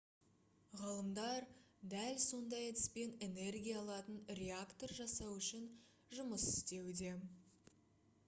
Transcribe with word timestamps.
ғалымдар 0.79 1.43
дәл 1.93 2.15
сондай 2.23 2.63
әдіспен 2.69 3.11
энергия 3.27 3.75
алатын 3.81 4.17
реактор 4.39 4.93
жасау 5.01 5.35
үшін 5.41 5.67
жұмыс 6.21 6.47
істеуде 6.53 7.13